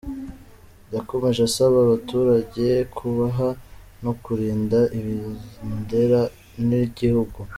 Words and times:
Yakomeje 0.95 1.41
asaba 1.49 1.75
abaturage 1.81 2.67
kubaha 2.97 3.47
no 4.03 4.11
kurinda 4.23 4.79
ibendera 4.97 6.21
ry’igihugu. 6.61 7.39